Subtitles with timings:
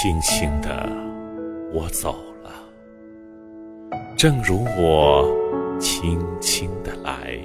[0.00, 0.88] 轻轻的，
[1.72, 2.52] 我走了，
[4.16, 5.28] 正如我
[5.80, 7.36] 轻轻的来。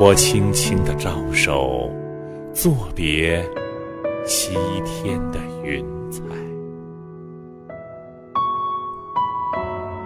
[0.00, 1.88] 我轻轻的招手，
[2.52, 3.48] 作别
[4.26, 6.20] 西天的云彩。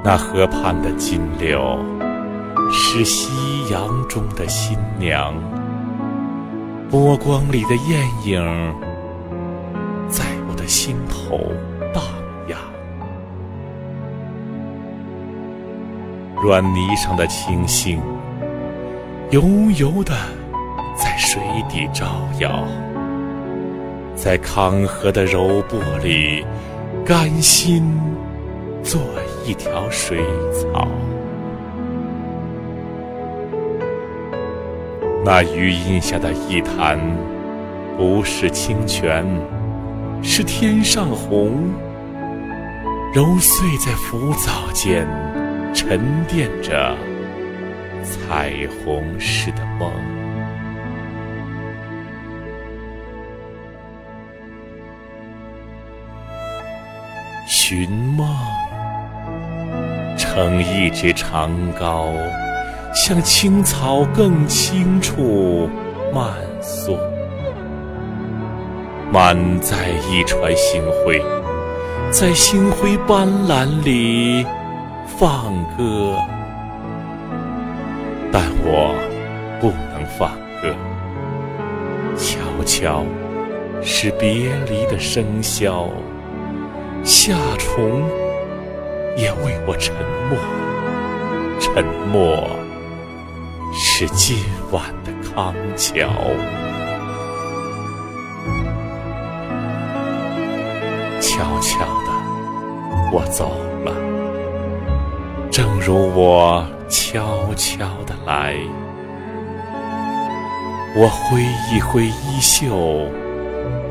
[0.05, 1.79] 那河畔的金柳，
[2.71, 3.33] 是夕
[3.73, 5.33] 阳中的新娘，
[6.91, 8.94] 波光里的艳影。
[10.67, 11.39] 心头
[11.93, 12.03] 荡
[12.49, 12.59] 漾，
[16.43, 17.99] 软泥上的青荇，
[19.31, 19.43] 油
[19.77, 20.15] 油的
[20.97, 22.07] 在水底招
[22.41, 22.65] 摇，
[24.15, 26.45] 在康河的柔波里
[27.05, 27.99] 甘心
[28.83, 29.01] 做
[29.45, 30.87] 一条水草。
[35.25, 37.01] 那余荫下的一潭，
[37.97, 39.25] 不是清泉。
[40.27, 41.71] 是天上虹，
[43.15, 45.07] 揉碎在浮藻间，
[45.75, 46.97] 沉淀着
[48.03, 49.93] 彩虹似的梦。
[57.47, 58.27] 寻梦，
[60.17, 62.09] 乘一只长篙，
[62.93, 65.69] 向青草更青处
[66.13, 66.99] 漫溯。
[69.13, 71.23] 满载一船星辉，
[72.11, 74.45] 在星辉斑斓里
[75.07, 76.17] 放歌，
[78.33, 78.93] 但我
[79.61, 80.75] 不能放歌。
[82.17, 83.05] 悄悄
[83.83, 85.89] 是别离的笙箫，
[87.05, 88.03] 夏虫
[89.17, 89.95] 也为我沉
[90.29, 90.39] 默。
[91.61, 92.49] 沉默
[93.73, 94.37] 是今
[94.73, 96.09] 晚的康桥。
[101.25, 102.13] 悄悄的，
[103.11, 103.49] 我走
[103.83, 103.95] 了，
[105.51, 107.25] 正如我悄
[107.57, 108.55] 悄的来。
[110.95, 111.43] 我挥
[111.73, 113.09] 一挥衣袖，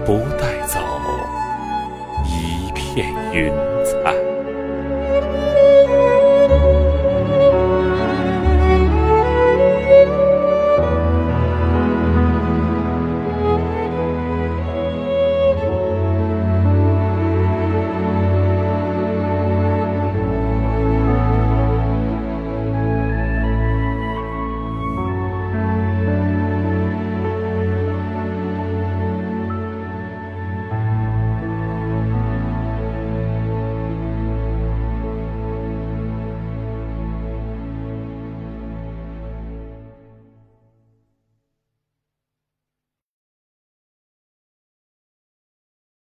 [0.05, 0.79] 不带走
[2.23, 3.72] 一片云。